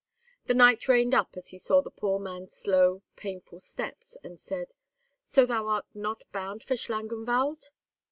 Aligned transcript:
The 0.45 0.55
knight 0.55 0.87
reined 0.87 1.13
up 1.13 1.37
as 1.37 1.49
he 1.49 1.59
saw 1.59 1.83
the 1.83 1.91
poor 1.91 2.17
man's 2.17 2.55
slow, 2.55 3.03
painful 3.15 3.59
steps, 3.59 4.17
and 4.23 4.39
said, 4.41 4.73
"So 5.27 5.45
thou 5.45 5.67
art 5.67 5.93
not 5.93 6.23
bound 6.31 6.63
for 6.63 6.73
Schlangenwald?" 6.75 7.69